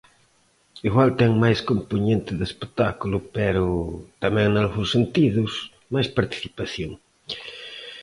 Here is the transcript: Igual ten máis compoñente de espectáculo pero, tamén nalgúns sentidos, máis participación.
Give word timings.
Igual 0.87 1.09
ten 1.19 1.31
máis 1.43 1.59
compoñente 1.69 2.31
de 2.39 2.45
espectáculo 2.49 3.17
pero, 3.37 3.63
tamén 4.23 4.47
nalgúns 4.51 4.93
sentidos, 4.95 5.51
máis 5.93 6.07
participación. 6.17 6.91